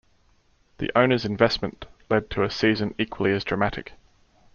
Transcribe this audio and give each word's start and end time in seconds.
The 0.79 0.89
owners' 0.97 1.25
investment 1.25 1.85
led 2.09 2.31
to 2.31 2.41
a 2.41 2.49
season 2.49 2.95
equally 2.97 3.33
as 3.33 3.43
dramatic. 3.43 3.93